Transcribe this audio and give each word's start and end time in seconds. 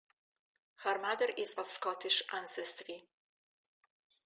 Her 0.77 0.97
mother 0.97 1.27
is 1.37 1.51
of 1.59 1.69
Scottish 1.69 2.23
ancestry. 2.33 3.07